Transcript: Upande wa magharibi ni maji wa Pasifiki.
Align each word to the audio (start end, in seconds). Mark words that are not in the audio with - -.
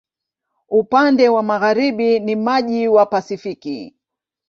Upande 0.69 1.29
wa 1.29 1.43
magharibi 1.43 2.19
ni 2.19 2.35
maji 2.35 2.87
wa 2.87 3.05
Pasifiki. 3.05 3.95